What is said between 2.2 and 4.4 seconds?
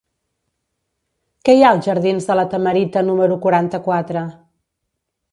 de La Tamarita número quaranta-quatre?